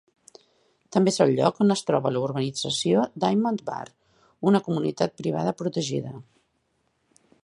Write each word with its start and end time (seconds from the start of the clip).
També 0.95 1.11
és 1.13 1.19
el 1.25 1.33
lloc 1.39 1.59
on 1.65 1.73
es 1.75 1.83
troba 1.89 2.11
la 2.15 2.23
urbanització 2.27 3.03
Diamond 3.25 3.61
Bar, 3.69 3.83
una 4.53 4.63
comunitat 4.69 5.13
privada 5.21 5.53
protegida. 5.63 6.15